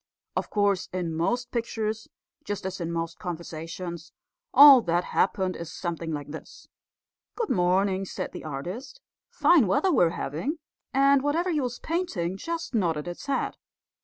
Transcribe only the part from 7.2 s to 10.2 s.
'Good morning,' said the artist, 'fine weather we're